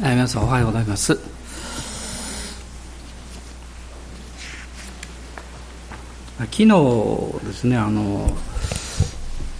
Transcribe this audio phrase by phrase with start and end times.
[0.00, 1.18] え皆さんおはようございます
[6.38, 6.68] 昨日
[7.44, 8.30] ですねあの、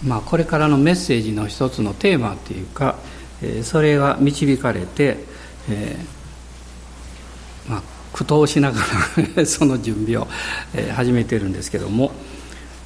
[0.01, 2.95] まあ、これからのメッセージの一つのテーマっていうか、
[3.43, 5.17] えそれが導かれて、
[5.69, 7.83] えー、まあ、
[8.13, 8.79] 苦闘しなが
[9.35, 10.25] らその準備を、
[10.73, 12.13] え始めているんですけども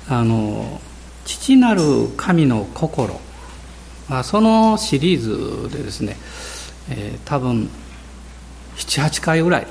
[0.10, 0.82] あの
[1.24, 3.22] 父なる神の心、
[4.10, 6.18] まあ、そのシリーズでですね
[6.90, 7.70] えー、多分
[8.78, 9.68] 78回ぐらい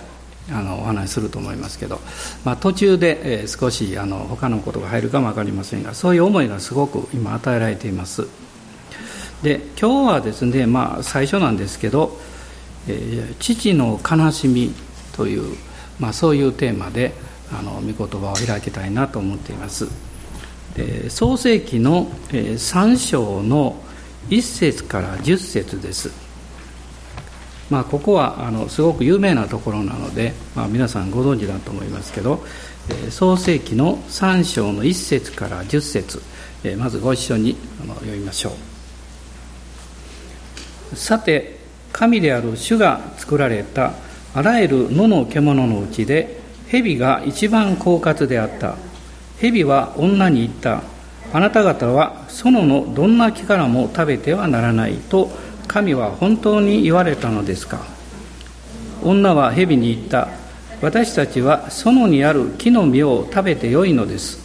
[0.50, 2.00] あのお話しすると思いますけど、
[2.44, 8.26] まあ、途中で、えー、少しあの他のことが入るかも分かりませんがそういう思いがすごく今与えられています。
[9.42, 12.16] で今日はですね、まあ、最初なんですけど
[12.86, 14.72] 「えー、父の悲しみ」
[15.16, 15.56] という、
[15.98, 17.12] まあ、そういうテーマで
[17.52, 19.88] あの御言葉を開きたいなと思っています。
[20.74, 23.76] で創世紀の、3章の
[24.30, 26.10] 1節から10節です。
[27.72, 32.44] まあ、ここはあのすごく有名なところなので、まあ、皆さんご存知だと思いますけど、
[32.90, 36.20] えー、創世紀の3章の1節から10節、
[36.64, 38.50] えー、まずご一緒にあの読みましょ
[40.90, 40.96] う。
[40.96, 41.60] さて
[41.92, 43.94] 神である主が作られた
[44.34, 48.76] あらゆる野の獣のうちで蛇が一番狡猾であった。
[49.40, 50.82] 蛇は女に言った。
[51.32, 55.30] あなた方は園のどんな木からも食べてはならないと
[55.68, 57.80] 神は本当に言われたのですか？
[59.02, 60.28] 女は蛇に言った。
[60.80, 64.40] 私たちは園にある木の実を食べてよいのです。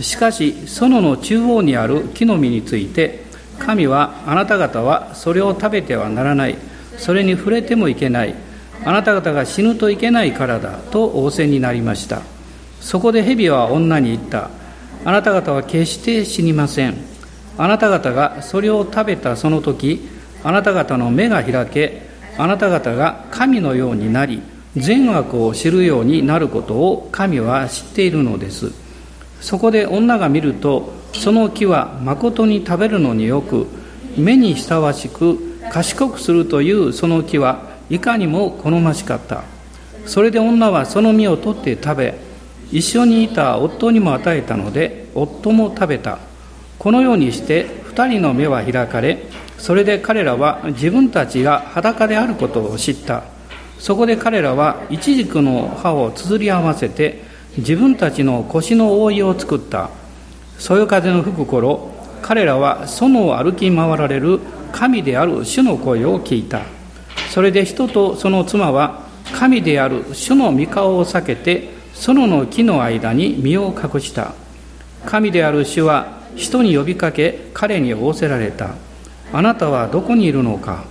[0.00, 3.24] しかし園の中央にある木の実について
[3.58, 6.56] 神はあなた方はそれを食べてはならない。
[6.98, 8.34] それに触れてもいけない。
[8.84, 12.22] あなた方が死ぬといけないからだと仰せになりました。
[12.80, 14.50] そこで蛇は女に言った。
[15.04, 16.96] あなた方は決して死にません。
[17.58, 20.08] あなた方がそれを食べたその時
[20.44, 22.02] あなた方の目が開け
[22.38, 24.42] あなた方が神のようになり
[24.76, 28.72] 善悪を知るようになることを神は知っているのです。
[29.40, 33.66] そこで女が見るとその木はまことに食べるのによく
[34.16, 39.42] 目にふさわしく賢くするというその木はいかにも好ましかった。
[40.06, 42.18] それで女はその実を取って食べ
[42.70, 46.18] 一緒にいた夫にも与えたので夫も食べた。
[46.78, 49.18] このようにして二人の目は開かれ
[49.58, 53.22] それで彼らは自分たちが裸であることを知った。
[53.78, 57.22] そこで彼らはイチジクの葉をつづり合わせて
[57.58, 59.90] 自分たちの腰の覆いを作った。
[60.58, 61.90] そよ風の吹く頃
[62.22, 64.40] 彼らは園を歩き回られる
[64.72, 66.62] 神である主の声を聞いた。
[67.28, 69.02] それで人とその妻は
[69.34, 74.32] 神である主の御顔を避けて園の木の間に身を隠した。
[75.04, 78.74] 神である主は人に呼びかけ彼に仰せられた。
[79.32, 80.84] あなたはどこにいるのか。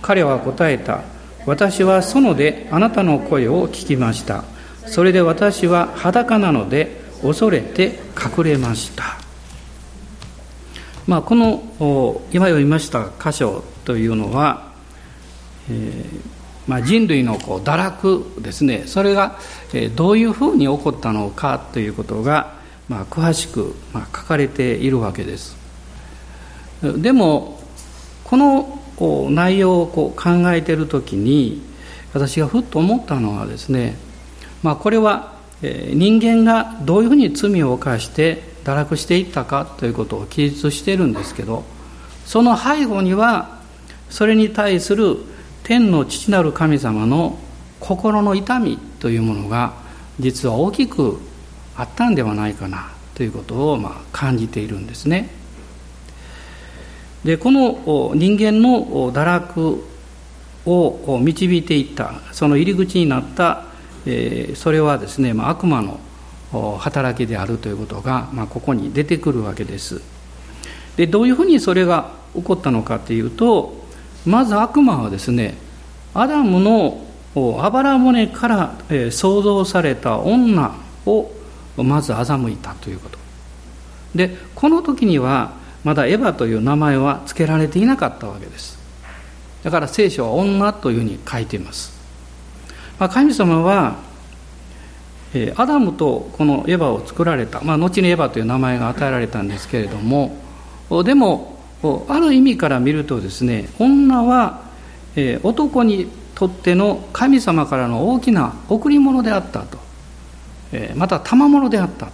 [0.00, 1.02] 彼は答えた。
[1.46, 4.44] 私は園であなたの声を聞きました。
[4.86, 9.18] それで私は裸なので恐れて隠れました。
[11.06, 11.62] まあ、この
[12.32, 14.72] 今読みました箇所というのは、
[15.68, 18.84] えーまあ、人類のこう堕落ですね。
[18.86, 19.38] それが、
[19.96, 22.54] どういうふうに起こったのかということが、
[22.88, 25.56] まあ、詳しく、まあ、書かれているわけです。
[26.82, 27.60] でも
[28.24, 28.80] この
[29.30, 31.62] 内容をこう考えている時に
[32.12, 33.96] 私がふっと思ったのはですね、
[34.62, 35.32] まあ、これは
[35.62, 41.64] 人間がどういうふうに罪を犯して堕落していったかということを記述しているんですけど
[42.26, 43.60] その背後には
[44.10, 45.16] それに対する
[45.62, 47.38] 天の父なる神様の
[47.80, 49.74] 心の痛みというものが
[50.18, 51.18] 実は大きく
[51.76, 55.30] あったんではないかなということをまあ感じているんですね。
[57.24, 59.84] でこの人間の堕落
[60.66, 63.64] を導いていったその入り口になった、
[64.06, 66.00] えー、それはですね、まあ、悪魔の
[66.78, 70.02] 働きであるということが、まあ、ここに出てくるわけです
[70.96, 73.74] でどういうふうにそれが起こったのかというと
[74.26, 75.54] まず悪魔はですね
[76.14, 77.06] アダムの
[77.60, 80.76] あばら骨から、えー、創造された女
[81.06, 81.30] を
[81.76, 83.18] まず欺いたということ。
[84.14, 85.52] でこの時には
[85.84, 88.82] まだエヴァという名前は付けられていなかったわけです。
[89.62, 91.92] だから聖書は女というふうに書いています、
[92.98, 93.96] まあ、神様は
[95.56, 100.36] アダムとこのエヴァを作られた、まあ、後にエヴァという名前が与えられたんですけれども
[101.04, 101.58] でも
[102.08, 104.62] ある意味から見るとですね女は
[105.42, 109.78] 男にとっての神様からの大きな贈り物であったと。
[110.94, 112.10] また賜物であった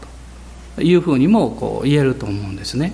[0.76, 2.92] というふうにもこう言えると思うんですね。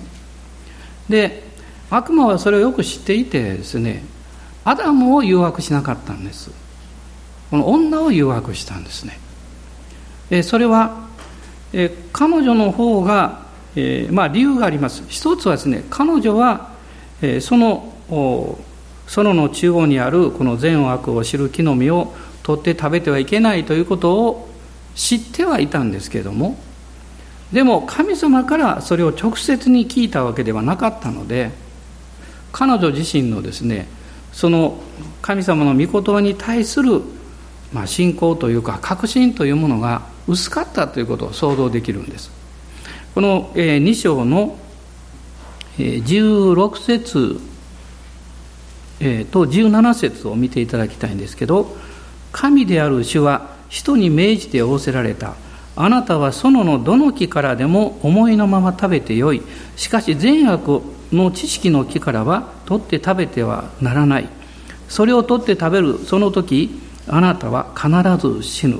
[1.09, 1.43] で
[1.89, 4.03] 悪魔はそれをよく知っていてですね
[4.63, 6.51] アダムを誘惑しなかったんです。
[7.51, 9.19] この女を誘惑したんですね。
[10.31, 11.05] えそれは、
[11.71, 13.45] え彼女の方が、
[13.75, 15.03] えまあ、理由があります。
[15.07, 16.71] 一つはですね彼女は、
[17.21, 17.93] えその
[19.07, 22.13] 園の中央にあるこの善悪を知る木の実を
[22.43, 24.44] 取って食べてはいけないということを
[24.95, 26.57] 知ってはいたんですけども
[27.51, 31.51] でも神様からそれを直接に聞いたわけではなかったので
[32.51, 33.87] 彼女自身のですね
[34.31, 34.79] その
[35.21, 37.01] 神様の御言葉に対する、
[37.71, 42.31] まあ、信仰というか確信というものが薄かったということを想像できるんです。
[43.13, 44.57] この2章の
[45.77, 47.39] 16節
[49.31, 51.75] と17節を見ていただきたいんですけど
[52.31, 55.35] 神である主は人に命じて仰せられた。
[55.77, 59.41] あなたは園のどの木からでも思いのまま食べてよい。
[59.75, 60.81] しかし善悪
[61.11, 64.29] の知識の木からは取って食べてはならない。
[64.87, 67.89] それを取って食べるその時あなたは必
[68.27, 68.79] ず死ぬ。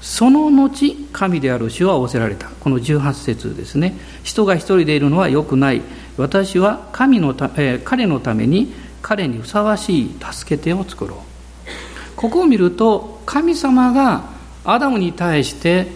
[0.00, 2.48] その後神である主は仰せられた。
[2.60, 3.98] この18節ですね。
[4.22, 5.82] 人が一人でいるのはよくない。
[6.16, 8.72] 私は神のた、えー、彼のために
[9.02, 11.27] 彼にふさわしい助け手を作ろう。
[12.18, 14.24] ここを見ると神様が
[14.64, 15.86] アダムに対して、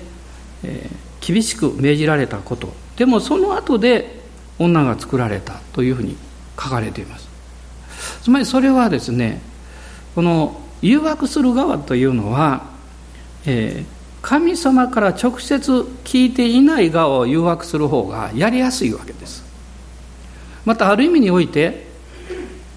[0.62, 2.72] えー、厳しく命じられたこと。
[2.96, 4.22] でもその後で
[4.56, 6.16] 女が作られたというふうに
[6.56, 7.28] 書かれています。
[8.22, 9.42] つまりそれはですね
[10.14, 12.66] この誘惑する側というのは、
[13.44, 13.84] えー、
[14.22, 15.72] 神様から直接
[16.04, 19.42] 聞いていない側を誘惑する方がやりやすいわけです。
[20.64, 21.84] またある意味において、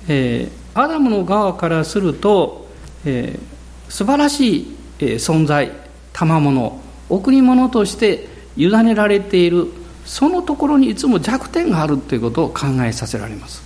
[0.08, 2.65] えー、アダムの側からすると、
[3.06, 5.72] えー、素晴らしい、え、存在
[6.14, 9.68] 賜物贈り物として委ねられている
[10.06, 13.64] そのところにいつも弱点があるということを考えさせられます。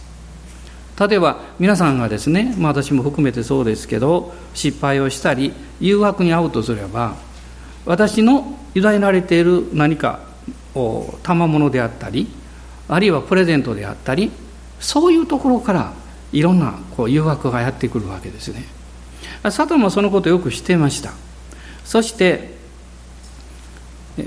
[0.99, 7.15] 例えば皆さんがですね、まあ、私も含めてそうですけど失敗をしたり誘惑に遭うとすれば
[7.85, 10.19] 私の委ねられている何か
[11.23, 12.27] 賜物であったり
[12.89, 14.29] あるいはプレゼントであったり
[14.81, 15.93] そういうところから
[16.33, 18.78] いろんなこう誘惑がやってくるわけですね。
[19.43, 21.13] サタンもそのことをよく知っていました。
[21.85, 22.57] そして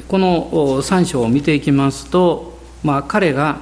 [0.08, 0.50] この
[0.82, 3.60] 3章を見ていきますと、まあ、彼が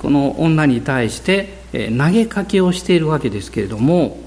[0.00, 4.18] この女に対して投げかけをしているわけですけれども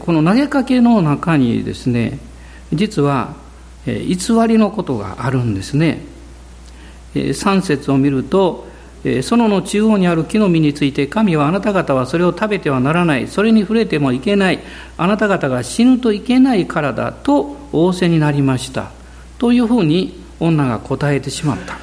[0.00, 2.18] この投げかけの中にですね
[2.72, 3.34] 実は
[3.86, 3.92] 偽
[4.48, 6.00] りのことがあるんですね。
[7.14, 8.66] 3節を見ると
[9.04, 13.28] 園の中央にある木の実について神はあなた方はそれを食べてはならない。
[13.28, 14.60] それに触れてもいけない。
[14.96, 18.90] あなた方が死ぬといけないからだと仰せになりました。
[19.38, 21.78] というふうに女が答えてしまった、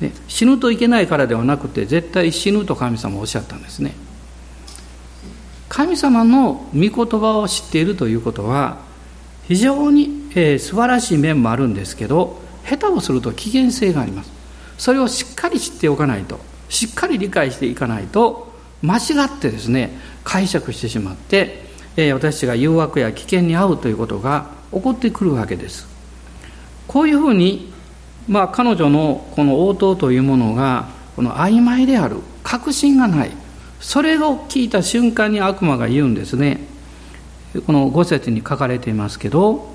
[0.00, 3.94] ね、死ぬといけないからではなくて絶対死ぬと神様はおっしゃったんですね。
[5.68, 8.78] 神様の御言葉を知っているということは
[9.46, 14.37] 非常に、えー、素晴らしい面もあるんですけど下手をすると危険性があります。
[14.78, 18.52] それをしっかり知っておかないとしっかり理解していかないと
[18.82, 19.90] 間違ってですね
[20.24, 21.64] 解釈してしまって、
[21.96, 25.88] えー、私たちが誘惑や危険に遭うということが起こってくるわけです。
[26.86, 27.72] こういうふうに、
[28.28, 33.30] まあ、彼女のこの応答というものがこの曖昧である確信がない
[33.80, 36.60] それを聞いた瞬間に悪魔が言うんですね。
[37.66, 39.72] この5節に書かれていますけど、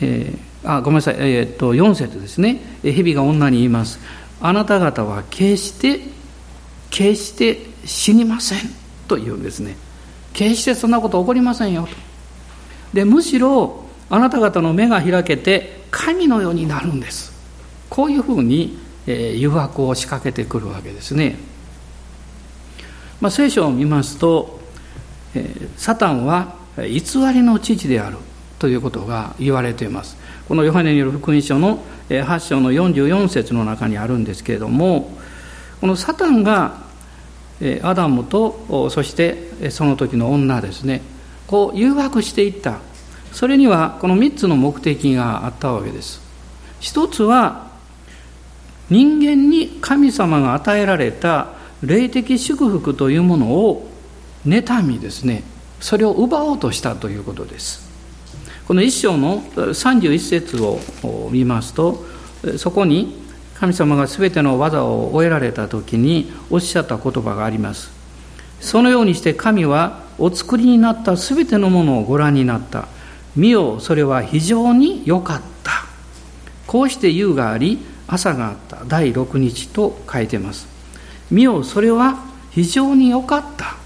[0.00, 2.60] えー、あごめんなさい、えー、っと4節ですね。
[2.82, 3.98] 蛇が女に言います。
[4.40, 6.00] あなた方は決して
[6.90, 8.58] 決して死にません。
[9.08, 9.76] と言うんですね。
[10.32, 11.86] 決してそんなこと起こりませんよ。
[11.86, 11.88] と
[12.94, 17.32] でむしろあなた方の目が開けて神のようになるんです。
[17.88, 21.36] こういうふうに、えー、誘惑を仕掛けてくるわけですね、
[23.20, 24.60] まあ、聖書を見ますと、
[25.34, 28.16] えー、サタンは偽りの父である
[28.58, 30.16] ということが言われています。
[30.48, 35.10] このヨハネによる福音書の8章の44節の中にあるんですけれども
[35.80, 36.82] このサタンが
[37.82, 41.02] アダムとそしてその時の女ですね
[41.46, 42.78] こう誘惑していった。
[43.32, 46.20] それにはこの3つの目的があったわけです。
[46.80, 47.70] 一つは
[48.90, 51.48] 人間に神様が与えられた
[51.82, 53.88] 霊的祝福というものを
[54.46, 55.44] 妬みですね。
[55.80, 57.91] それを奪おうとしたということです。
[58.66, 60.78] この一章の31節を
[61.32, 62.04] 見ますと
[62.56, 63.22] そこに
[63.54, 67.92] 神様が全ての技を終えられた時におっしゃった言葉があります。
[68.60, 72.88] そのようにして神はお作りになった全てのものをご覧になった。
[73.36, 75.84] 見よそれは非常に良かった。
[76.66, 77.78] こうして夕があり
[78.08, 78.84] 朝があった。
[78.86, 80.66] 第6日と書いてます。
[81.30, 82.18] 見よそれは
[82.50, 83.76] 非常に良かった。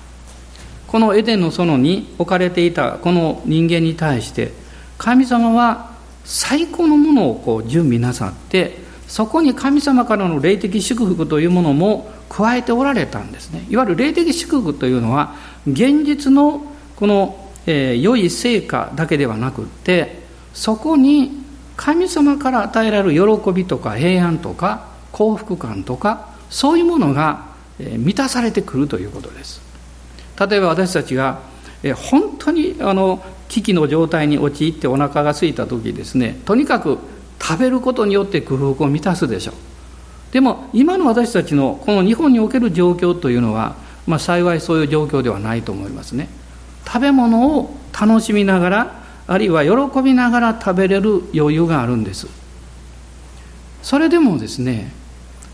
[0.87, 4.53] このエデンの園に置かれていたこの人間に対して
[4.99, 13.65] 神様は最高のものをこう準備なさってそこに神様からの霊的祝福というものも加えておられたんですね。
[13.71, 15.37] いわゆる霊的祝福というのは
[15.67, 16.65] 現実の
[16.97, 20.23] この、えー、良い成果だけではなくって
[20.53, 21.45] そこに
[21.77, 27.47] 神様から与えられる喜びとか平安とか幸福感とかそういうものが
[27.79, 29.61] 満たされてくるということです。
[30.39, 31.41] 例えば私たちが
[32.11, 36.99] 本当にあの危機の状態に陥ってお腹が空いた時ですねとにかく
[37.41, 39.55] 食べることによって空腹を満たすでしょう。
[40.33, 43.77] でも今の私たちのこの日本における状況というのは、
[44.07, 46.29] まあ、幸いそういう状況ではないと思いますね。
[46.87, 52.29] 食べ物を楽しみながらあるいは喜びながら食べれる余裕があるんです。
[53.83, 54.93] それでもですね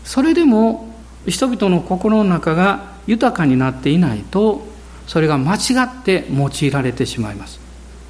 [0.03, 0.89] それでも
[1.27, 4.65] 人々の心の中が豊かになっていないと
[5.07, 7.59] それが間違って用いられてしまいます、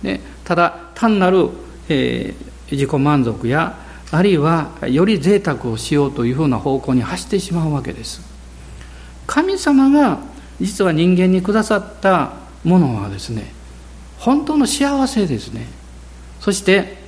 [0.03, 1.50] ね、ただ単なる、
[1.89, 3.79] えー、自己満足や
[4.12, 8.22] あるいはより贅沢をしようというふうな方向に走ってしまうわけです。
[9.25, 10.19] 神様が
[10.62, 12.33] 実は人間にくださった
[12.63, 13.51] ものはですね
[14.19, 15.67] 本当の幸せですね。
[16.39, 17.01] そして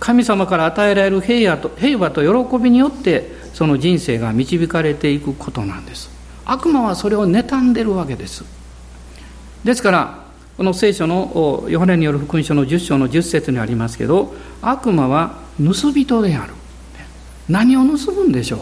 [0.00, 6.10] 神様から与えられる平和と平和と喜びによってその人生が導かれていくことなんです。
[6.46, 8.44] 悪魔はそれを妬んでるわけです。
[9.62, 10.23] ですから
[10.56, 16.54] この聖書のヨハネによる福音書の10章の10節にありますけど悪魔は盗人である。
[17.48, 18.60] 何を盗むんでしょう？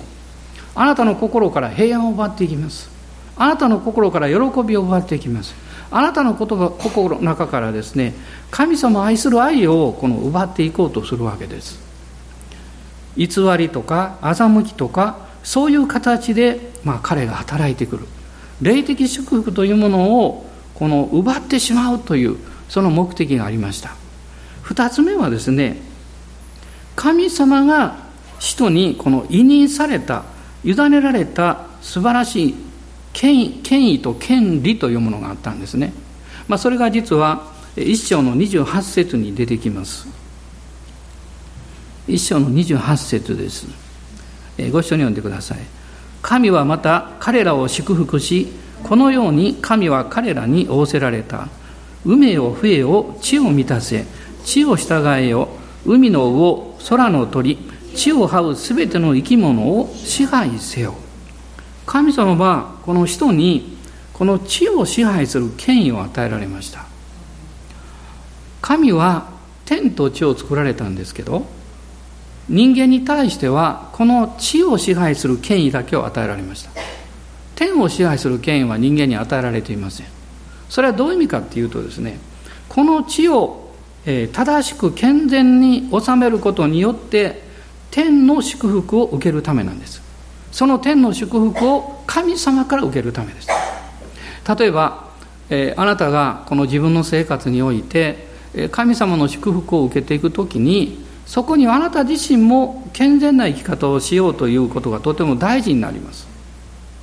[0.74, 2.90] あなたの心から平安を奪っていきます。
[3.36, 5.54] あなたの心から喜びを奪っていきます。
[5.90, 8.14] あなたの言葉心の中からですね
[8.50, 11.78] 神様を愛する愛をこの奪っていこうとするわけです。
[13.16, 18.06] 偽りとか欺きとかそういう形で、まあ、彼が働いてくる。
[18.62, 22.36] 霊的祝福というものをこの奪ってしまうという
[22.68, 23.94] その目的がありました。
[24.62, 25.76] 二つ目はですね
[26.96, 27.96] 神様が
[28.38, 30.24] 人にこの委任された
[30.64, 32.54] 委ねられた素晴らしい
[33.12, 35.92] 権威権威と権利というものがあったんですね、
[36.48, 40.06] まあ、それが実は一章の28節に出てきます。
[42.06, 43.66] 一章の28節です。
[44.70, 45.58] ご一緒に読んでください。
[46.20, 48.48] 神はまた彼らを祝福し
[48.84, 51.48] このように神は彼らに仰せられた。
[52.04, 54.04] 海を増えよ地を満たせ
[54.44, 55.48] 地を従えよ
[55.86, 57.58] 海の魚空の鳥
[57.94, 60.94] 地を這うすべての生き物を支配せよ。
[61.84, 63.76] 神様はこの人に
[64.12, 66.86] この地を支配する権威を与えられました。
[68.60, 69.30] 神は
[69.64, 71.46] 天と地を作られたんですけど
[72.48, 76.70] 人間に対してはこの地を支配する権威だけを与えられました。
[77.62, 80.06] 天を支配する権威は人間に与えられていません。
[80.68, 82.18] それはどういう意味かっていうとですね
[82.68, 83.70] この地を
[84.04, 87.40] 正しく健全に治めることによって
[87.92, 90.02] 天の祝福を受けるためなんです。
[90.50, 93.48] その天の祝福を神様から受けるためです。
[94.58, 95.10] 例えば、
[95.48, 98.26] えあなたがこの自分の生活において
[98.72, 106.31] 神様の祝福を受けていくときにそこにあなた自身も健全な生き方をしようということがとても大事になります。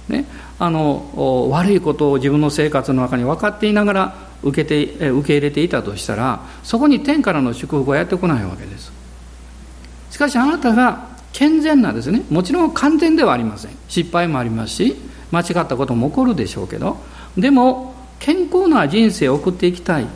[0.10, 0.25] ね、
[0.58, 8.92] あの悪いことを自分の生活の中に分かっていながら受けて受け入れていたとしたらそこに天からの祝福はやってこないわけです。
[10.12, 12.24] しかしあなたが健全なですね。
[12.30, 13.72] もちろん完全ではありません。
[13.88, 14.96] 失敗もありますし
[15.32, 16.98] 間違ったことも起こるでしょうけど
[17.38, 20.08] でも健康な人生を送っていきたい。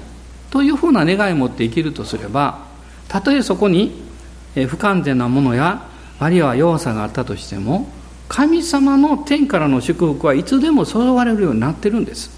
[0.53, 2.59] というふうな願いを持って生きるとすれば
[3.07, 4.03] たとえそこに
[4.67, 5.87] 不完全なものや
[6.19, 7.87] あるいは弱さがあったとしても
[8.33, 12.31] 神様の天からの祝福はいつでも揃われるようになってるんです。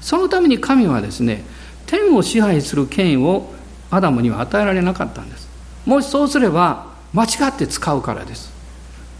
[0.00, 1.44] そのために神はですね
[1.84, 3.52] 天を支配する権威を
[3.90, 5.50] アダムには与えられなかったんです。
[5.84, 8.50] もしそうすれば間違って使うからです。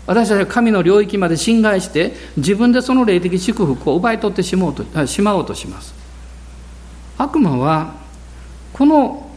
[0.07, 5.95] 私たちは神の領域まで侵害して自分でその霊的祝福を奪い取ってしまおうとしまおうとします。
[7.19, 7.93] 悪魔は
[8.73, 9.31] この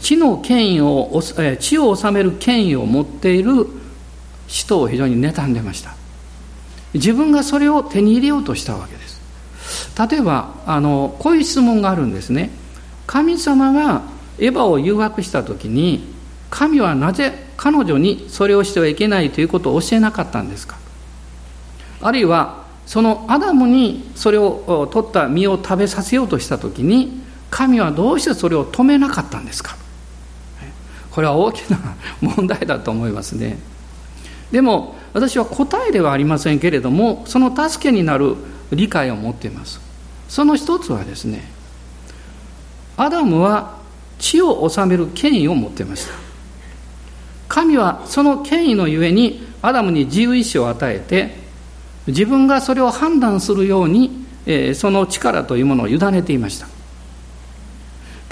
[0.00, 1.22] 地の権威を
[1.60, 3.68] 地を治める権威を持っている
[4.46, 5.94] 人を非常に妬んでました。
[6.94, 9.20] 自分がそれを手に入れようとしたわけです。
[10.10, 12.50] 例えばあのこういう質問があるんですね。
[13.06, 14.02] 神様が
[14.38, 16.04] エヴァを誘惑した時に
[16.50, 20.76] 神はなぜ彼女にそれをしてはいけないということを教えなかったんですか？
[22.00, 29.76] あるいはそのアダムにそれを取った実を食べさせようとした時に神はどうしてそれを止めなかったんですか？
[31.10, 31.78] これは大きな
[32.20, 33.58] 問題だと思いますね。
[34.52, 38.36] でも私は答えではありませんけれどもその助けになる
[38.70, 39.80] 理解を持っています。
[40.28, 41.48] その一つはですね
[42.96, 43.76] アダムは
[44.18, 46.14] 地を治める権威を持っていました。
[47.48, 51.36] 神はその権威のゆえにアダムに自由意志を与えて
[52.06, 56.66] 自分がそれを判断するように、えー、その力というものを委ねていました。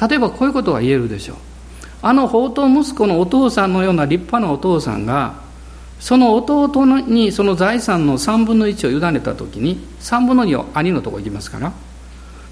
[0.08, 1.36] 例えばこういうことが言えるでしょう。
[2.02, 5.43] あの宝刀息子のお父さんのような立派なお父さんが
[6.00, 11.72] その弟にその財産の3分の1を委ねた時に3分の2を兄のとこ行きますから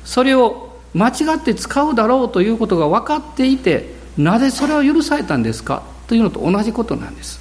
[0.04, 5.82] それを間違って使うだろうということが分かっていてなぜそれを許されたんですか？
[6.06, 7.40] というのと同じことなんです。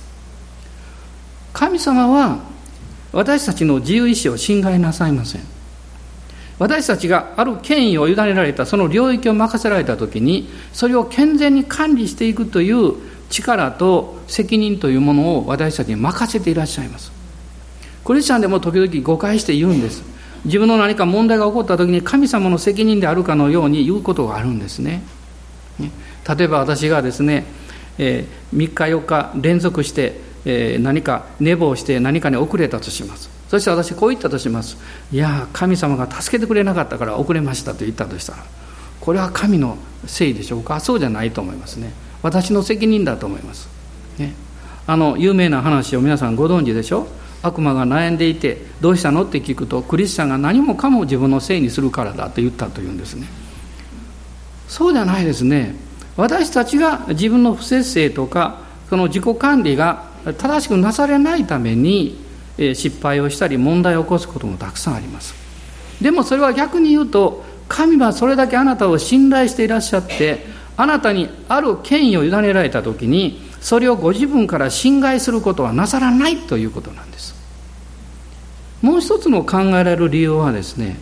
[1.51, 2.39] 神様は
[3.11, 5.41] 私たちの自由意志を侵害なさいません。
[6.59, 12.93] 私たちがある権威を委ねられたその領域を任せられた時にそれを健全に管理していくという
[13.31, 17.11] 力と責任というものを私たちに任せていらっしゃいます。
[18.05, 20.03] クリスチャンでも時々誤解して言うんです。
[20.45, 25.01] 自分の何か問題が起こった時に神様の責任であるかのように言うことがあるんですね。
[25.79, 27.45] 例えば私がですね、
[27.97, 33.29] えー、3日4日連続して、えー、何か寝坊して何かに遅れたとします。
[33.49, 34.77] そして私こう言ったとします。
[35.11, 38.43] いや神様が助けてくれなかったから遅れましたと言ったとしたら
[38.99, 40.79] これは神のせいでしょうか？
[40.79, 41.91] そうじゃないと思いますね。
[42.21, 43.67] 私の責任だと思います、
[44.17, 44.33] ね、
[44.87, 47.07] あの有名な話を皆さんご存知でしょ？
[47.43, 49.23] 悪魔が悩んでいてどうしたの？
[49.23, 53.27] って聞くとクリスチャンが何もかも自分のせいにするからだと言ったというんですね。
[54.67, 55.75] そうじゃないですね。
[56.17, 62.23] 私たちが自分の不節制とかその自己管理が正しくなされないために
[62.57, 65.33] 失敗をしたり問題を起こすこともたくさんあります。
[65.99, 70.45] でもそれは逆に言うと神はそれだけあなたを信頼していらっしゃって
[70.77, 77.35] あなたにある権威を委ねられた時にそれをご自分から侵害することはなさらないということなんです。
[78.81, 80.97] もう一つの考えられる理由はですね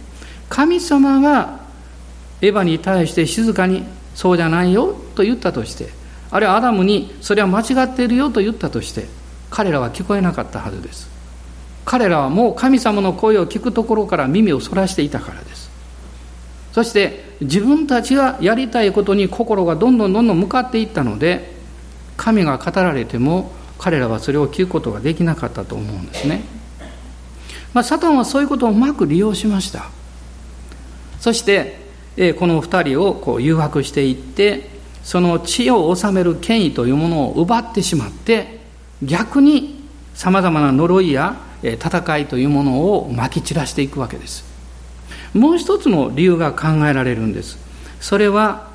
[0.49, 1.61] 神様が
[2.41, 3.83] エヴァに対して静かに
[4.15, 5.89] そうじゃないよと言ったとして
[6.31, 9.07] あるいはアダムにそれは間違っているよと言ったとして
[9.50, 11.09] 彼らは聞こえなかったはずです。
[11.85, 15.72] 彼らはもう神様の声を聞くところから耳をそらしていたからです。
[16.72, 21.53] そして自分たちがやりたいことに心がどんどんどんどん向かっていったので
[22.17, 26.41] 神が語られても彼らはそれを聞くことができなかったと思うんですね、
[27.73, 29.89] まあ、サタンはそういうことをうまく利用しました。
[31.19, 31.79] そして
[32.37, 34.69] この2人をこう誘惑していって
[35.03, 38.59] その地を治める権威というものを奪ってしまって
[39.01, 44.43] 逆にさまざまな呪いや戦いというものをまき散らしていくわけです。
[45.33, 47.57] もう一つの理由が考えられるんです。
[48.00, 48.69] それは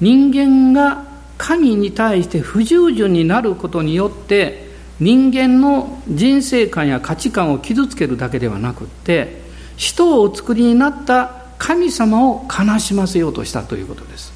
[0.00, 1.04] 人間が
[1.38, 4.68] 神に対して不従順になることによって
[5.00, 9.42] 人間の人生観や価値観を傷つけるだけではなくって
[9.76, 14.32] 人をお作りになった神様を悲しませようとしたということです。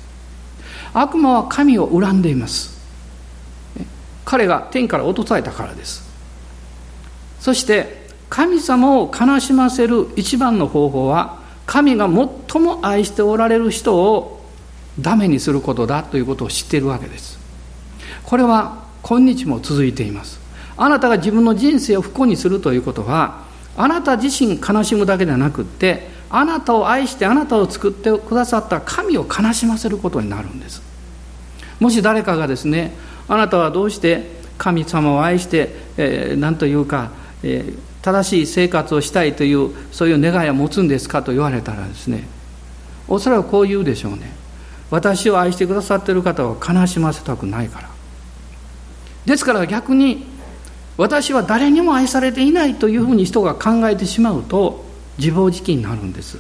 [0.95, 2.79] 悪魔は神を恨んでいます。
[4.25, 6.03] 彼が天から落とされたからです。
[7.41, 7.98] そして
[8.29, 14.45] 神様を悲しませる一番の方法は神が最も愛しておられる人を
[15.01, 17.39] ダメにすることだということを知っているわけです。
[18.25, 20.41] これは今日も続いています。
[20.77, 23.45] あなたが自分の人生を不幸にするということは
[23.77, 30.83] あなた自身悲しむだけではなくってあなたを愛してあなたを作ってくださった神を悲しませることになるんです。
[31.81, 32.93] もし誰かがですね
[33.29, 37.13] あなたはどうして神様を愛して、えー、何というか、
[37.43, 42.27] えー、正しい生活をしたいというそういう願いを持つんですかと言われたらですね
[43.07, 44.37] おそらくこう言うでしょうね。
[44.91, 47.89] 私を愛してくださってる方を悲しませたくないから。
[49.27, 50.27] ですから逆に
[50.97, 54.85] 私は誰にも愛されていないというふうに人が考えてしまうと
[55.19, 56.39] 自暴自棄になるんです。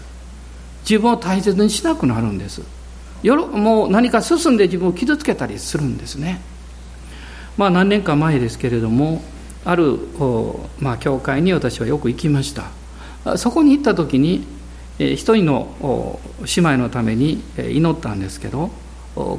[0.82, 2.62] 自分を大切にしなくなるんです。
[3.22, 6.40] よろもう何か進んで自分を傷つけたりするんですね。
[7.56, 9.22] まあ何年か前ですけれども
[9.64, 9.98] ある、
[10.78, 13.36] まあ、教会に私はよく行きました。
[13.36, 14.44] そこに行った時に
[14.98, 16.18] 一人の
[16.56, 18.70] 姉妹のために祈ったんですけど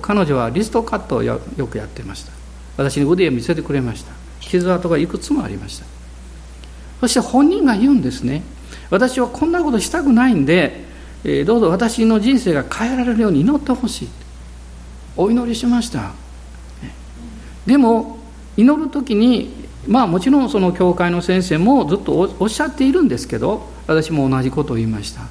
[0.02, 2.32] 彼女はリストカットをよくやってました。
[2.78, 4.12] 私に腕を見せてくれました。
[4.40, 5.86] 傷跡がいくつもありました。
[7.02, 8.44] そして本人が言うんですね。
[8.90, 10.86] 私はこんなことしたくないんで
[11.46, 14.10] どうぞ私の人生が変えられるように祈ってほしい。
[15.18, 16.12] お祈りしました。
[17.66, 18.20] でも
[18.56, 25.22] 祈る時にまあもちろんその教会の先生もずっとおっしゃっているんですけど私も同じことを言いました。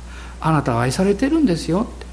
[0.41, 2.07] あなたは愛されてるんですよって。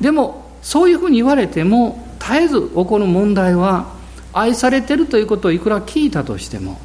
[0.00, 3.92] でもそういうふうに言われても絶えず起こる問題は
[4.32, 6.78] 愛されてるということをいくら聞いたとしても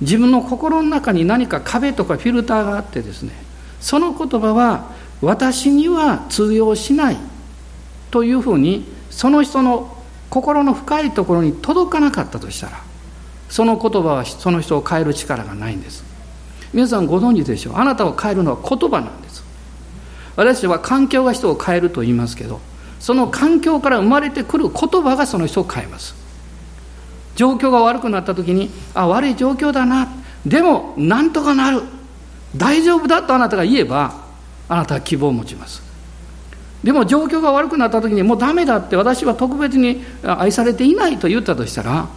[0.00, 3.32] 自分の心の中に何か壁とかフィルターがあってですね
[3.80, 7.16] その言葉は私には通用しない
[8.10, 9.96] というふうにその人の
[10.30, 12.82] 心の深いところに届かなかったとしたら
[13.50, 16.04] その言葉はその人を変える力がないんです。
[16.72, 17.76] 皆さんご存知でしょう？
[17.76, 19.44] あなたを変えるのは言葉なんです。
[20.36, 22.60] 私は環境が人を変えると言いますけど
[23.00, 26.14] その環境から生まれてくる言葉がその人を変えます。
[27.34, 30.08] 状況が悪くなった時にあ悪い状況だな。
[30.46, 31.82] でもなんとかなる。
[32.56, 34.24] 大丈夫だとあなたが言えば
[34.68, 35.82] あなたは希望を持ちます。
[36.84, 42.08] でも状況が悪くなった時にもうダメだって私は特別に愛されていないと言ったとしたら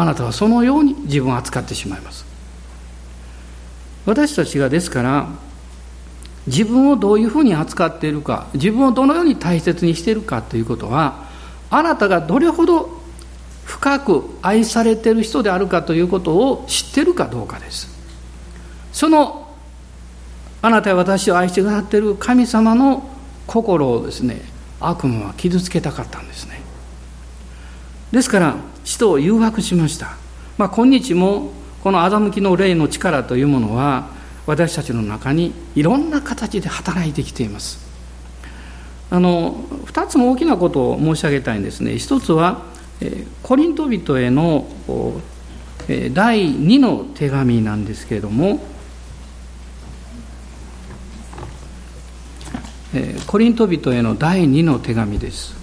[0.00, 2.24] あなたはそのように自分を扱ってしまいます。
[4.06, 5.28] 私たちがですから
[6.46, 11.24] 自分をどういうふうに扱っているか自分をどのように大切にしているかということは
[11.68, 12.90] あなたがどれほど
[13.64, 17.88] 深く愛されている人であるかということを知っているかどうかです。
[18.92, 19.48] その
[20.62, 23.10] あなたや私を愛してくださっている神様の
[23.48, 24.42] 心をですね
[24.78, 26.60] 悪魔は傷つけたかったんですね。
[28.12, 28.54] ですから
[28.88, 30.16] 人を誘惑しました、
[30.56, 31.52] まあ、今日も
[31.84, 34.08] この欺きの霊の力というものは
[34.46, 37.86] 私たちの中にいろんな形で働いてきています。
[39.10, 39.54] あの
[39.86, 41.98] 2つの大きなことを申し上げたいんですね。
[41.98, 42.62] 一つは
[43.42, 44.66] コリント人への
[46.14, 48.60] 第2の手紙なんですけれども
[53.26, 55.58] コリント人への第2の手紙です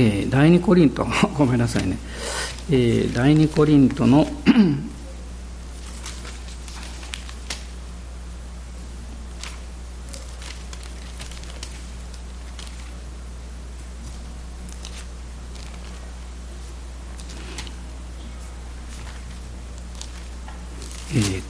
[0.00, 1.98] えー、第二コリント ごめんなさいね、
[2.70, 4.26] えー、第二コリントの、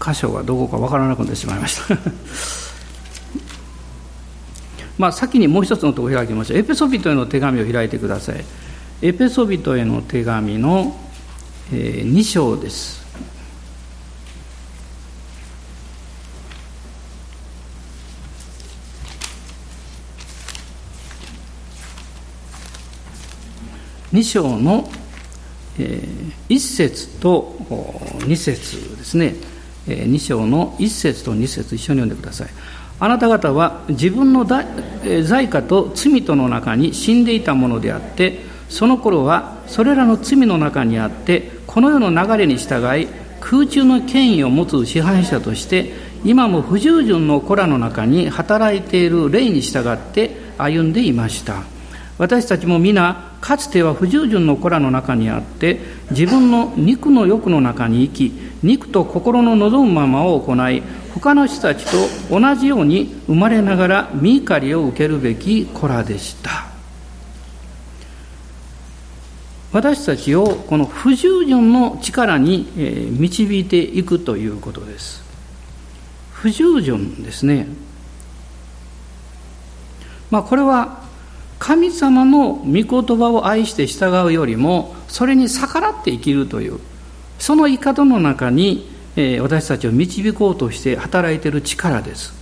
[0.03, 1.96] 箇所がどこかわからなくなってしまいました
[4.98, 6.57] まあ、先にもう一つのところを開きましょう。
[6.59, 8.44] エペソビトへの手紙を開いてください。
[9.02, 10.94] エペソビトへの手紙の、
[11.70, 13.00] 2章です。
[24.12, 24.90] 2章の、
[25.78, 27.56] 1節と
[28.18, 29.34] 2節ですね、
[29.86, 32.48] 2章の1節と2節一緒に読んでください。
[32.98, 43.09] あなた方は自分の罪過と罪との中に死んでいたものであってその頃はそれらの罪の中にあってこの世の流れに従い
[43.40, 45.92] 空中の権威を持つ支配者として
[46.24, 51.62] 今も不従順の子らの中に働いている霊に従って歩んでいました。
[52.18, 55.80] 私たちも皆かつては不従順の子らの中にあって
[56.11, 60.83] 自分の肉の欲の中に生き肉と心の望むままを行い
[61.14, 66.69] 他の人たちと同じように生まれながら見怒りを受けるべき子らでした。
[69.72, 72.68] 私たちをこの不従順の力に
[73.18, 75.22] 導いていくということです。
[76.33, 77.68] 不従順ですね。
[80.30, 81.00] まあこれは
[81.59, 82.85] 神様の御言
[83.18, 86.80] 葉を愛して従うよりもそれに逆らって生きるという
[87.38, 88.88] その言い方の中に
[89.40, 92.33] 私たちを導こうとして働いている力です。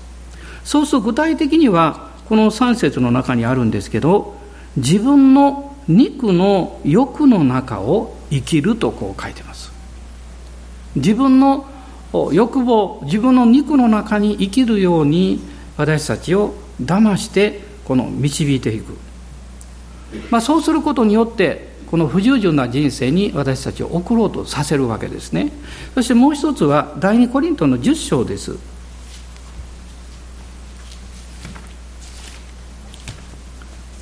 [0.65, 4.37] そうすると具体的にはこの3節の中にあるんですけど
[4.77, 9.73] 自分の肉の欲の中を生きるとこう書いてます。
[10.97, 11.67] 自分の
[12.33, 15.41] 欲望自分の肉の中に生きるように
[15.77, 18.97] 私たちを騙してこの導いていく、
[20.31, 25.53] まあ、そうすることによってこの不従順な人生に私たちを送ろうとさせるわけですね。
[25.95, 28.59] そしてもう一つは第二コリントの10章です。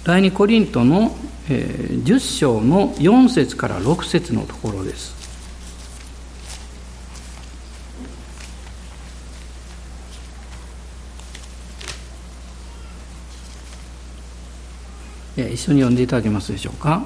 [0.04, 1.16] 第二コリントの
[1.48, 5.14] 10章の4節から6節のところです。
[15.36, 17.04] 一緒に読んでいただけますでしょうか。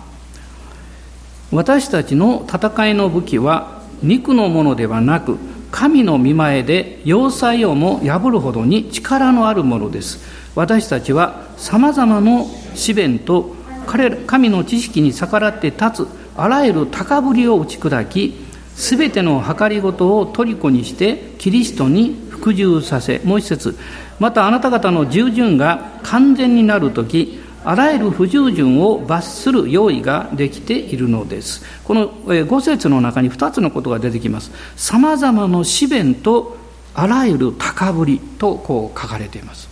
[1.52, 5.36] 私たちの戦いの武器は肉のものではなく
[5.72, 10.20] 神の見前で要塞をも破るほどに力のあるものです。
[10.54, 13.59] 私たちはさまざまな試練と
[13.90, 18.36] 彼神の知識に逆らって立つあらゆる高ぶりを打ち砕き
[18.76, 23.76] すべての計りごとを虜にしてキリストに服従させもう一節
[24.20, 31.62] またあなた方の従順が完全になるときあらゆる不従順を罰する用意ができているのです。
[31.84, 32.08] この
[32.46, 34.50] 五節の中に2つのことが出てきます。
[34.76, 36.56] さまざまな試練と
[36.94, 39.69] あらゆる高ぶりとこう書かれています。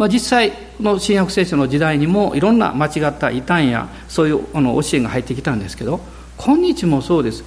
[0.00, 6.00] まあ、実際この新約聖書の時代にもいろんな間違った異端やそういうあの教えが入ってきたんですけど
[6.38, 7.44] 今日もそうです。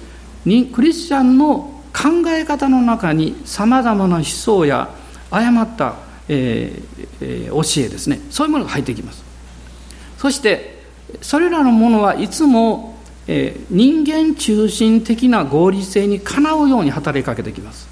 [0.72, 4.88] クリスチャンの考え方の中にさまざまな思想や
[5.32, 5.96] 誤った、
[6.28, 8.20] えーえー、教えですね。
[8.30, 9.24] そういうものが入ってきます。
[10.16, 10.84] そして
[11.22, 17.88] それらのものはいつも、えー、人間中心的な合理性にかなうように働きかけてきます。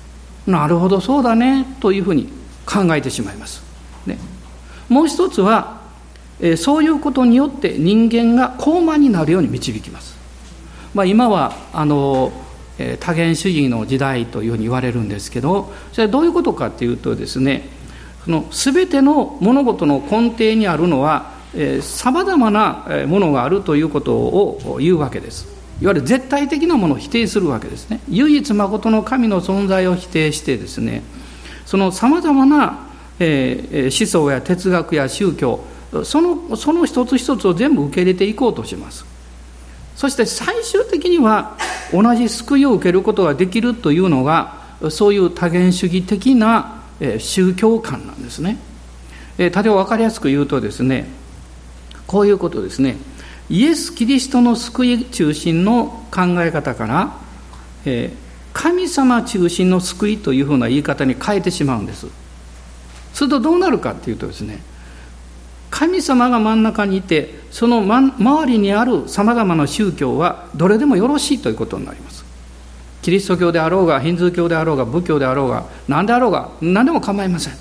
[0.47, 2.29] なるほどそうだねというふうに
[2.65, 3.61] 考えてしまいます、
[4.93, 5.81] もう一つは、
[6.41, 10.17] えそういうことによって人間が高慢になるように導きます、
[10.93, 12.33] まあ、今はあの、
[12.79, 17.69] え多元主義の時代というふうに言われるんですけどそれはどういうことかっていうとですね
[18.25, 21.33] その全ての物事の根底にあるのは
[21.81, 25.47] さまざまなものがあるということを言うわけです。
[25.81, 28.01] いわゆる絶対的なものを否定するわけですね。
[28.09, 31.03] 唯一誠の神の存在を否定してですね
[31.67, 32.87] そのさまざまな
[33.25, 35.61] えー、思想や哲学や宗教
[36.05, 39.05] そのその一つ一つを全部受け入れていこうとします。
[39.95, 41.57] そして最終的には
[41.93, 44.55] 同じ救いを受けることができるというのが
[44.91, 46.83] そういう多元主義的な
[47.19, 48.59] 宗教観なんですね。
[49.39, 51.07] え例えば分かりやすく言うとですね
[52.07, 52.97] こういうことですね。
[53.51, 57.13] イエス・キリストの救い中心の考え方から、
[57.85, 58.11] え
[58.55, 62.07] 神様中心の救いというふうな言い方に変えてしまうんです。
[63.13, 64.63] するとどうなるかっていうとですね
[65.71, 72.23] 神様が真ん中にいてその周りにあるさまざまな宗教はどれでもよろしいということになります。
[73.01, 77.55] キリスト教であろうがヒンズー教であろうが仏教であろうが何であろうが何でも構いません。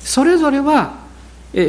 [0.00, 0.94] それぞれは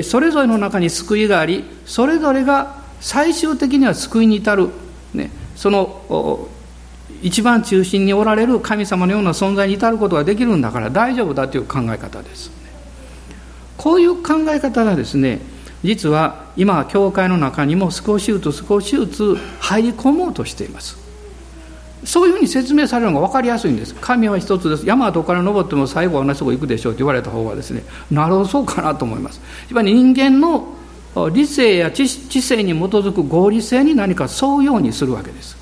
[0.04, 4.70] それぞれの中に救いがありそれぞれが最終的には救いに至る、
[5.14, 6.48] ね、その
[7.24, 12.61] 一番中心におられる神様のような存在に至ることができるんだから大丈夫だという考え方です。
[13.82, 15.40] こういう考え方がですね
[15.84, 21.02] 実は今教会の中にも少しずつ少しずつ入り込もうとしています。
[22.04, 23.96] そういうふうに説明されるのが分かりやすいんです。
[23.96, 24.86] 神は一つです。
[24.86, 29.42] 山はどこから登っても最後は同じとこ行くでしょうと言われた方がですねなるほどそうかなと思います。
[29.70, 30.76] やっぱり人間の
[31.34, 35.58] 理性や知性に基づく合理性に何か沿うようにするわけです。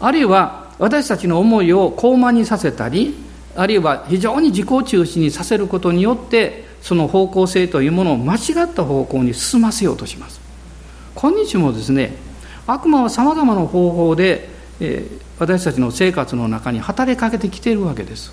[0.00, 3.14] あるいは私たちの思いを高慢にさせたり
[3.56, 10.40] あるいは非常に自己中心にさせることによってその方向性というものを間違った方向に進ませようとします。
[11.14, 12.14] 今日もですね
[12.66, 14.48] 悪魔はさまざまな方法で、
[14.80, 18.32] えー、私たちの生活の中に働きかけてきているわけです。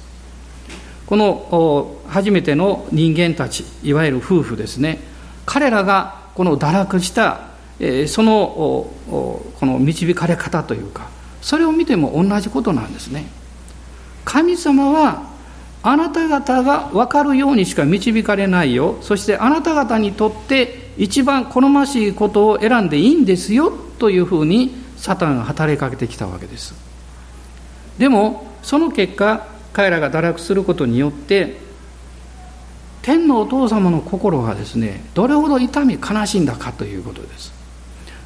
[1.06, 5.00] この初めての人間たちいわゆる夫婦ですね。
[5.46, 7.42] 彼らがこの堕落した、
[7.80, 11.10] えー、そのこの導かれ方というか
[11.42, 13.26] それを見ても同じことなんですね。
[14.26, 15.34] 神様は
[15.82, 18.98] あなた方が分かるようにしか導かれないよ。
[19.02, 23.72] そしてあなた方にとって一番好ましいことを選んでいいんですよ。
[24.00, 26.74] というふうにサタンが働きかけてきたわけです。
[27.98, 31.58] でもその結果彼らが堕落することによって
[33.02, 37.54] 天のお父様の心がですねどれほど痛み悲しんだかということです、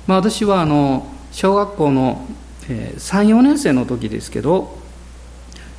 [0.06, 2.28] まあ、私はあの小学校の
[2.68, 4.78] 34年生の時ですけど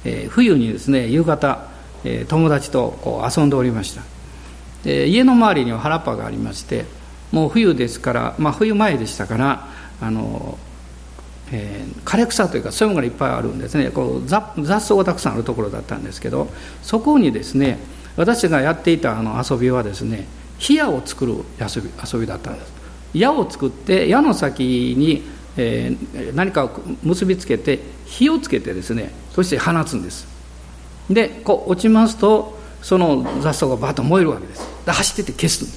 [0.04, 1.68] えー、冬にですね夕方、
[2.04, 4.02] えー、友達とこう遊んでおりました。
[4.84, 6.84] で家の周りには原っぱがありまして
[7.32, 9.68] もう冬ですから、まあ、冬前でしたから
[10.00, 10.56] あの、
[11.50, 13.90] えー、枯れ草というかそういうものがいっぱいあるんですね。
[13.90, 16.48] こう雑草がたくさんあるところだったんですけど
[16.82, 17.78] そこにですね
[18.16, 20.26] 私がやっていたあの遊びはですね
[20.58, 22.72] 火矢を作る遊び遊びだったんです。
[23.14, 25.22] 矢を作って矢の先に、
[25.60, 26.70] えー、何かを
[27.02, 30.26] 結びつけて火をつけてですねそして放つんです。
[31.10, 34.62] でこう落ちますとその雑草がバッと燃えるわけです。
[34.86, 35.68] で走ってて消すん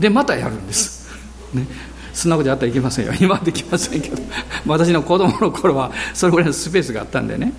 [0.00, 1.08] でまたやるんです、
[1.52, 1.66] ね、
[2.12, 3.12] そんなことやったらいけませんよ。
[3.18, 4.22] 今はできませんけど。
[4.66, 7.52] 私の子供の頃はそれぐらいのスペースがあったんでね。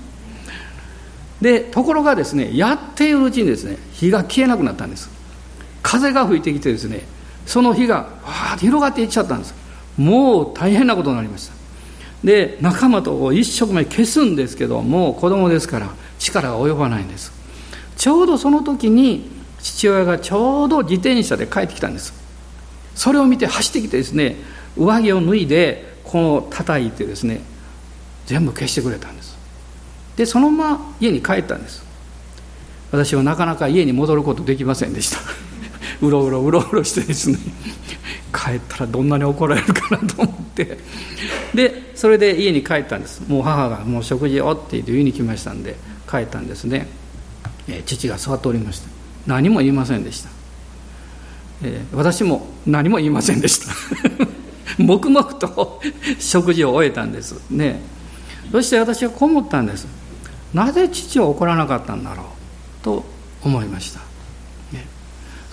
[1.42, 5.10] でところがですねやっているうちにですね火が消えなくなったんです。
[5.82, 7.06] 風が吹いてきてですね
[7.46, 9.63] その火がわーって広がっていっちゃったんです。
[9.98, 11.54] もう大変なことになりました。
[12.24, 17.32] で仲間と一生懸命消すんですけどもう子供ですから力が及ばないんです。
[17.98, 19.30] ちょうどその時に
[19.62, 22.14] 父親がちょうど自転車で帰ってきたんです。
[22.96, 24.38] それを見て走ってきてですね
[24.78, 27.42] 上着を脱いでこの叩いてですね
[28.26, 29.38] 全部消してくれたんです。
[30.16, 31.84] でそのまま家に帰ったんです。
[32.92, 35.20] 私はなかなか家に戻ることできませんでした。
[36.04, 37.38] うろうろうろうろしてですね
[38.34, 40.78] 帰ったらどんなに怒られるかなと思って。
[41.54, 43.22] でそれで家に帰ったんです。
[43.28, 45.76] もう母がもう食事をって言って言いに来ましたんで
[46.10, 46.88] 帰ったんですね、
[47.68, 48.90] えー、父が座っておりました。
[49.26, 50.30] 何も言いませんでした、
[51.64, 53.74] えー、私も何も言いませんでした。
[54.84, 55.82] 黙々と
[56.20, 57.40] 食事を終えたんです。
[57.50, 57.80] ね。
[58.52, 59.88] そして私はこう思ったんです。
[60.54, 62.26] なぜ父は怒らなかったんだろう
[62.84, 63.04] と
[63.44, 64.02] 思いました、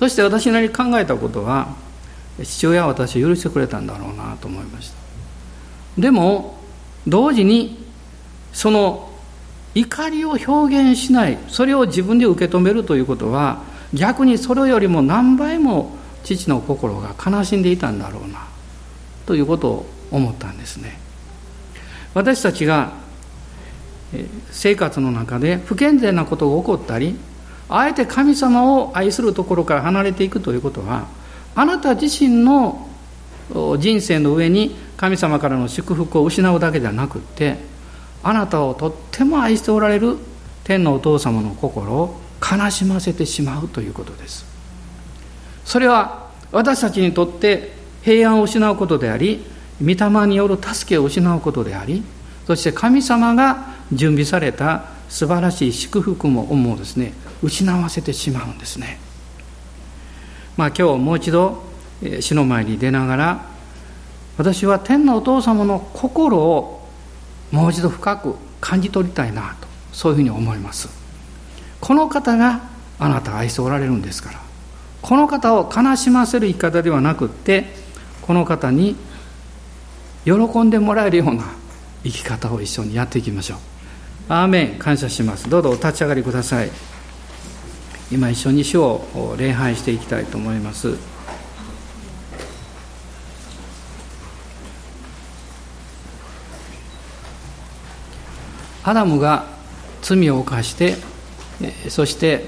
[0.00, 1.76] そして私なりに考えたことは
[2.42, 4.96] 父親は私を許してくれたんだろうなと思いました。
[6.00, 6.58] でも
[7.06, 7.84] 同時に
[8.54, 9.10] その
[9.74, 18.48] 怒りを表現しないそれを自分で受け止めるということは逆にそれよりも何倍も父の心が悲しんでいたんだろうな
[19.26, 20.98] ということを思ったんですね。
[22.14, 22.94] 私たちが
[24.50, 27.16] 生活の中で不健全なことが起こったり
[27.70, 31.06] あえて神様を愛するところから離れていくということは
[31.54, 32.88] あなた自身の
[33.78, 37.56] 人生の上に神様からの祝福を失うだけではなくって
[38.22, 40.16] あなたをとっても愛しておられる
[40.64, 44.44] 天のお父様の心を悲しませてしまうということです。
[45.64, 49.44] それは私たちにとって平安を失うことであり
[49.80, 52.02] 御霊による助けを失うことであり
[52.46, 58.98] そして神様が準備された素晴らしい祝福ももうですね失わせてしまうんですね。
[60.56, 61.62] まあ今日もう一度
[62.20, 63.46] 死の前に出ながら
[64.36, 66.88] 私は天のお父様の心を
[67.50, 70.88] もう一度深く感じ取りたいなとそういうふうに思います。
[71.80, 72.62] この方が
[72.98, 74.40] あなたを愛しておられるんですから
[75.00, 77.72] この方を悲しませる生き方ではなくって
[78.20, 78.96] この方に
[80.24, 81.44] 喜んでもらえるような
[82.04, 83.58] 生き方を一緒にやっていきましょう。
[84.28, 84.78] アーメン。
[84.78, 85.48] 感謝します。
[85.48, 86.70] どうぞお立ち上がりください。
[88.12, 90.96] 今一緒に主を礼拝していきたいと思います。
[98.82, 99.46] アダムが
[100.02, 100.96] 罪を犯して
[101.88, 102.46] そして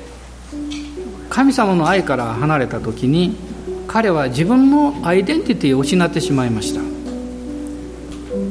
[1.29, 3.37] 神様の愛から離れた時に
[3.87, 6.81] 彼は自分のアイデンティティを失ってしまいました。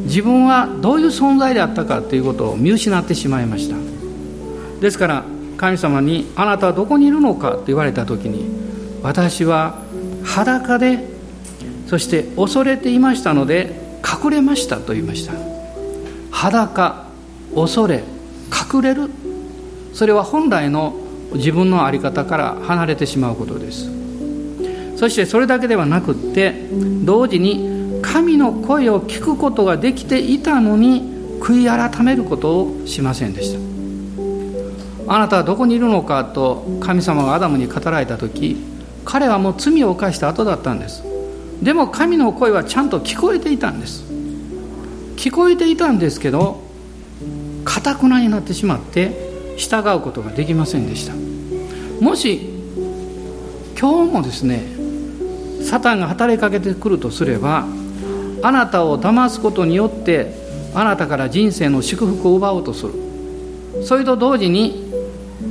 [0.05, 3.75] 自分はどういう存在であったかということを見失ってしまいました。
[4.79, 5.25] ですから
[5.61, 8.45] 神様に「あなたはどこにいるのか?」と言われた時に
[9.03, 9.75] 私は
[10.23, 11.07] 裸で
[11.87, 15.33] そして恐れていましたので隠れましたと言いました。
[16.31, 17.05] 裸
[17.53, 18.03] 恐れ
[18.73, 19.09] 隠れる。
[19.93, 20.95] それは本来の
[21.33, 23.89] 自分の在り方から離れてしまうことです。
[24.95, 26.69] そしてそれだけではなくって
[27.03, 31.03] 同時に神の声を聞くことができていたのに
[31.39, 33.70] 悔い改めることをしませんでした。
[35.13, 38.55] あなたはどこにいるのかと神様がアダムに語られた時
[39.03, 41.03] 彼はもう罪を犯した後だったんです。
[41.61, 44.05] でも神の声はちゃんと聞こえていたんです。
[45.17, 46.61] 聞こえていたんですけど
[47.65, 49.11] かたくなになってしまって
[49.57, 51.13] 従うことができませんでした。
[51.99, 52.47] もし
[53.77, 54.63] 今日もですね
[55.61, 57.65] サタンが働きかけてくるとすれば
[58.43, 60.33] あなたを騙すことによって
[60.73, 62.93] あなたから人生の祝福を奪おうとする。
[63.83, 64.80] それと同時に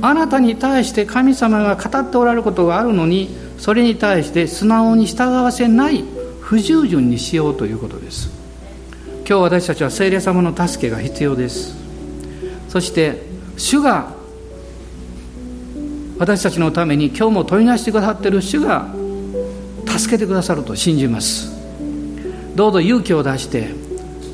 [0.01, 6.03] あなたに対して神様が語っておられることがあるのにそれに対して素直に従わせない
[6.41, 8.29] 不従順にしようということです。
[9.27, 11.75] 今日私たちは聖霊様の助けが必要です。
[12.67, 13.21] そして
[13.57, 14.13] 主が
[16.17, 18.93] 私たちのために今日も取りなしてくださっている主が
[19.87, 21.51] 助けてくださると信じます。
[22.55, 23.69] どうぞ勇気を出して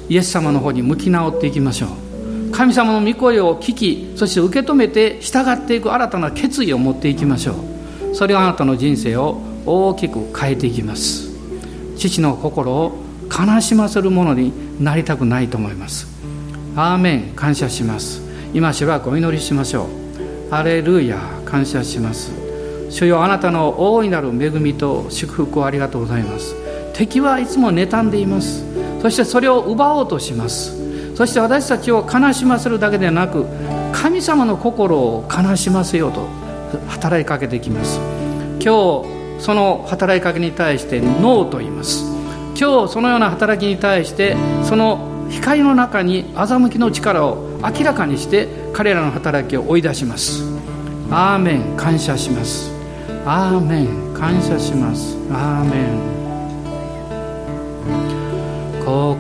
[0.10, 2.07] イエス様の方に向き直っていきましょう。
[2.52, 8.16] 神様の御声を聞きそして受け止めて従っていく新たな決意を持っていきましょう。
[8.16, 11.30] それはあなたの人生を大きく変えていきます。
[11.98, 14.54] 父の心を悲しませるものに
[14.84, 16.08] なりたくないと思います。
[16.76, 18.22] アーメン感謝します。
[18.54, 19.88] 今しばらくお祈りしましょ
[20.50, 20.52] う。
[20.52, 22.32] ハレルヤ感謝します。
[22.90, 26.56] 主よあなたの大いなる恵みと祝福をありがとうございます。
[26.94, 28.64] 敵はいつも妬んでいます。
[29.02, 30.87] そしてそれを奪おうとします。
[31.18, 33.48] そして私たちを悲しませるだけではなく
[33.92, 36.28] 神様の心を悲しませようと
[36.90, 38.00] 働きかけてきます。
[38.64, 42.04] 今日その働きかけに対してノーと言います。
[42.56, 50.44] 今日そのような働きに対してその光の中に欺きの力を明らかにして彼らの働きを追い出します。
[51.10, 52.72] アーメン感謝します。
[53.26, 55.18] アーメン感謝します。
[55.32, 56.17] アーメン。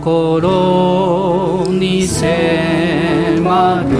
[0.07, 3.97] 心に迫る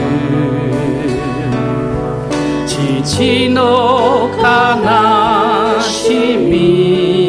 [2.66, 7.27] 父の悲しみ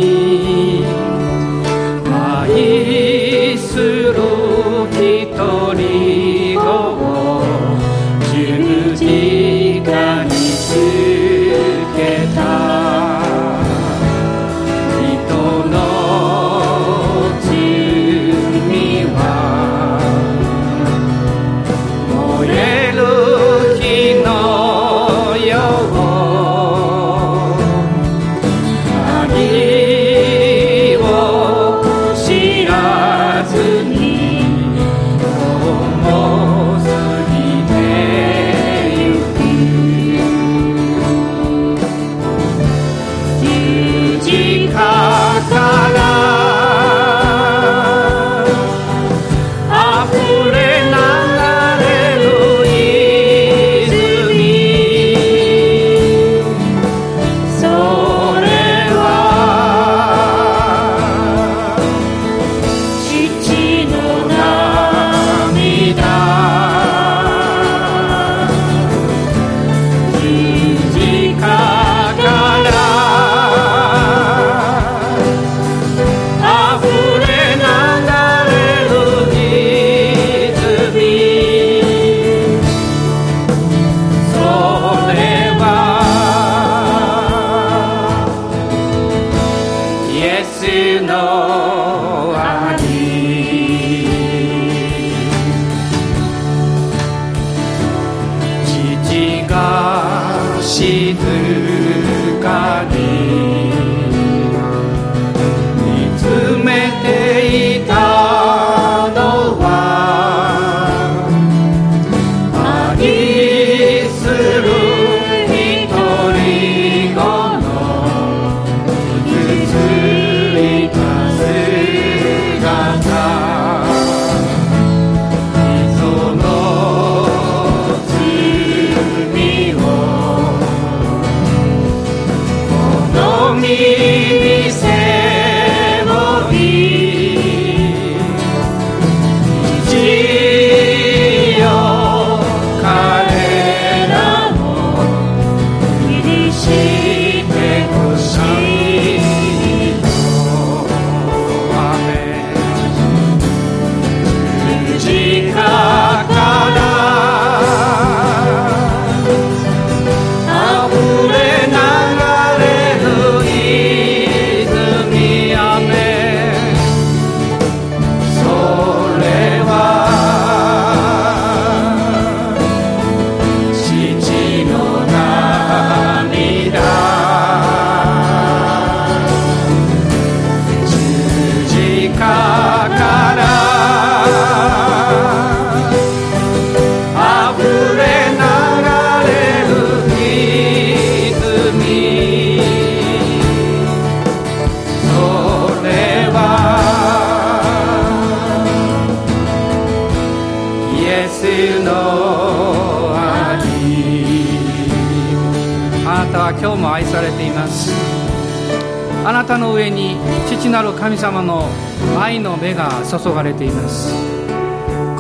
[213.19, 214.15] 注がれています。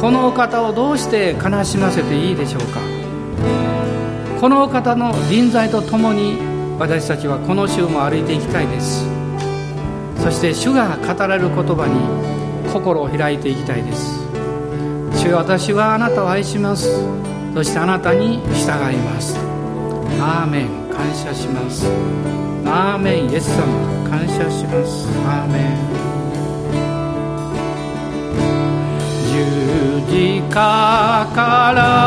[0.00, 2.80] このお方をどうして悲しませていいでしょうか？
[4.40, 6.38] このお方の臨在とともに
[6.78, 9.04] 私たちはこの週も歩いていきたいです。
[10.22, 14.20] そして主が語られる言葉に心を開いていきたいです。
[15.16, 17.02] 主よ私はあなたを愛します。
[17.54, 19.36] そしてあなたに従います。
[20.20, 20.68] アーメン。
[20.94, 21.86] 感謝します。
[22.64, 23.30] アーメン。
[23.30, 23.64] イエス様。
[24.08, 25.08] 感謝します。
[25.26, 25.87] アーメン。
[30.50, 31.97] から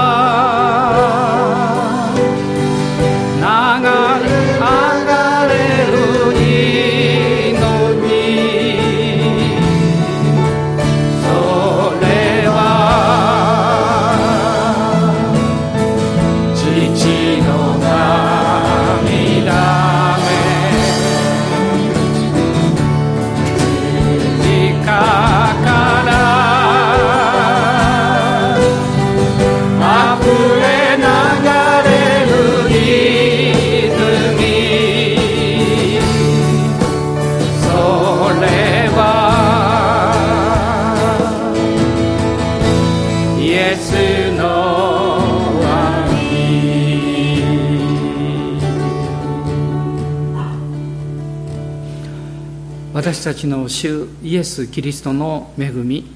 [53.21, 56.11] 私たちの主イエス・キリストの恵み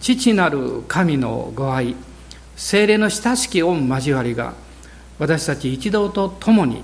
[0.00, 1.94] 父なる神のご愛
[2.56, 4.54] 精霊の親しき御交わりが
[5.20, 6.82] 私たち一同と共に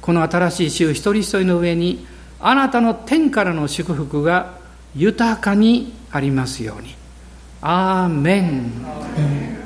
[0.00, 2.04] この新しい週一人一人の上に
[2.40, 4.58] あなたの天からの祝福が
[4.96, 6.96] 豊かにありますように。
[7.62, 9.63] アーメン